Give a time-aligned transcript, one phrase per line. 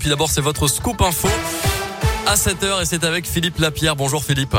[0.00, 1.26] Puis d'abord, c'est votre scoop info
[2.28, 3.96] à 7h et c'est avec Philippe Lapierre.
[3.96, 4.56] Bonjour Philippe.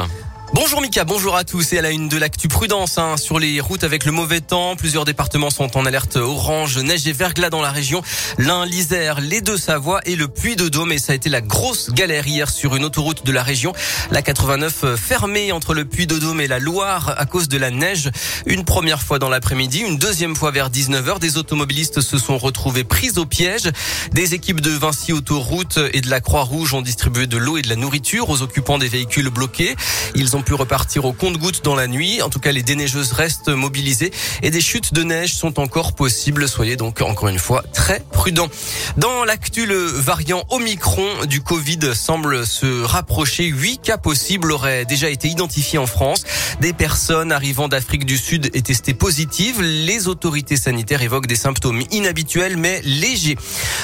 [0.52, 3.62] Bonjour Mika, bonjour à tous et à la une de l'actu prudence hein, sur les
[3.62, 4.76] routes avec le mauvais temps.
[4.76, 8.02] Plusieurs départements sont en alerte orange, neige et verglas dans la région.
[8.40, 12.50] L'Ain, l'Isère, les Deux-Savoie et le Puy-de-Dôme et ça a été la grosse galère hier
[12.50, 13.74] sur une autoroute de la région.
[14.10, 18.10] La 89 fermée entre le Puy-de-Dôme et la Loire à cause de la neige.
[18.48, 22.84] Une première fois dans l'après-midi, une deuxième fois vers 19h, des automobilistes se sont retrouvés
[22.84, 23.70] pris au piège.
[24.14, 27.70] Des équipes de Vinci Autoroute et de la Croix-Rouge ont distribué de l'eau et de
[27.70, 29.76] la nourriture aux occupants des véhicules bloqués.
[30.16, 32.22] Ils pu repartir au compte-gouttes dans la nuit.
[32.22, 34.12] En tout cas, les déneigeuses restent mobilisées
[34.42, 36.48] et des chutes de neige sont encore possibles.
[36.48, 38.50] Soyez donc encore une fois très prudents.
[38.98, 43.46] Dans l'actu, le variant Omicron du Covid semble se rapprocher.
[43.46, 46.24] Huit cas possibles auraient déjà été identifiés en France.
[46.62, 49.62] Des personnes arrivant d'Afrique du Sud et testées positives.
[49.62, 53.38] Les autorités sanitaires évoquent des symptômes inhabituels mais légers.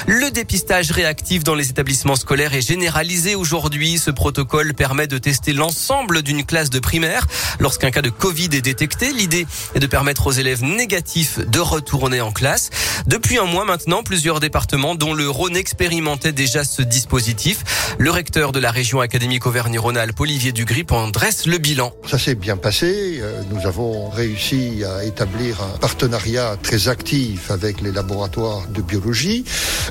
[0.06, 3.98] Le dépistage réactif dans les établissements scolaires est généralisé aujourd'hui.
[3.98, 7.26] Ce protocole permet de tester l'ensemble d'une classe de primaire.
[7.60, 12.20] Lorsqu'un cas de Covid est détecté, l'idée est de permettre aux élèves négatifs de retourner
[12.20, 12.70] en classe.
[13.06, 17.64] Depuis un mois maintenant, plusieurs départements, dont le Rhône, expérimentaient déjà ce dispositif.
[17.98, 21.92] Le recteur de la région académique Auvergne-Rhône-Alpes, Olivier Dugrip, en dresse le bilan.
[22.08, 23.18] Ça s'est bien passé.
[23.20, 29.44] Euh, nous avons réussi à établir un partenariat très actif avec les laboratoires de biologie.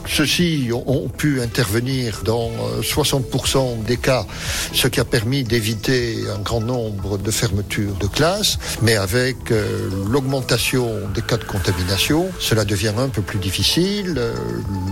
[0.07, 4.25] Ceux-ci ont pu intervenir dans 60% euh, des cas,
[4.73, 9.89] ce qui a permis d'éviter un grand nombre de fermetures de classes, mais avec euh,
[10.09, 14.13] l'augmentation des cas de contamination, cela devient un peu plus difficile.
[14.17, 14.33] Euh,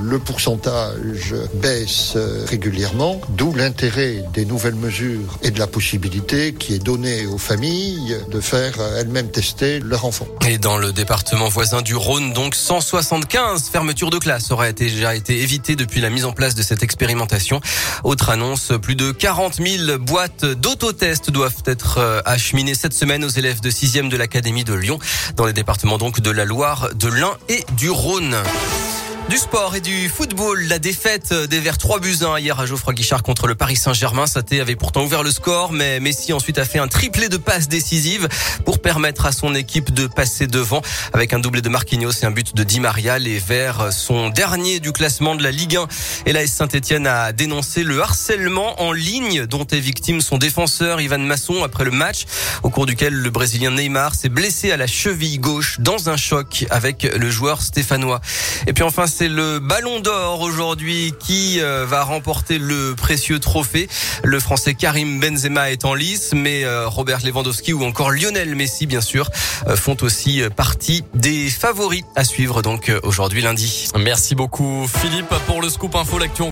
[0.03, 6.73] le pourcentage baisse euh, régulièrement, d'où l'intérêt des nouvelles mesures et de la possibilité qui
[6.73, 10.27] est donnée aux familles de faire elles-mêmes tester leur enfant.
[10.47, 15.41] Et dans le département voisin du Rhône, donc 175 fermetures de classes auraient déjà été
[15.41, 17.61] évitées depuis la mise en place de cette expérimentation.
[18.03, 23.29] Autre annonce, plus de 40 000 boîtes d'autotest doivent être euh, acheminées cette semaine aux
[23.29, 24.99] élèves de 6e de l'Académie de Lyon,
[25.35, 28.35] dans les départements donc de la Loire, de l'Ain et du Rhône.
[29.29, 32.93] Du sport et du football, la défaite des Verts 3 buts 1 hier à Geoffroy
[32.93, 34.27] Guichard contre le Paris Saint-Germain.
[34.27, 37.69] Saté avait pourtant ouvert le score, mais Messi ensuite a fait un triplé de passes
[37.69, 38.27] décisives
[38.65, 40.81] pour permettre à son équipe de passer devant
[41.13, 43.17] avec un doublé de Marquinhos et un but de Di Maria.
[43.17, 45.87] Les Verts sont derniers du classement de la Ligue 1
[46.25, 51.19] et la Saint-Etienne a dénoncé le harcèlement en ligne dont est victime son défenseur Ivan
[51.19, 52.25] Masson après le match
[52.61, 56.65] au cours duquel le Brésilien Neymar s'est blessé à la cheville gauche dans un choc
[56.69, 58.19] avec le joueur stéphanois.
[58.67, 63.87] Et puis enfin, c'est le Ballon d'Or aujourd'hui qui euh, va remporter le précieux trophée.
[64.23, 68.87] Le Français Karim Benzema est en lice, mais euh, Robert Lewandowski ou encore Lionel Messi,
[68.87, 69.29] bien sûr,
[69.67, 73.87] euh, font aussi partie des favoris à suivre donc aujourd'hui lundi.
[73.99, 76.41] Merci beaucoup Philippe pour le scoop info l'action.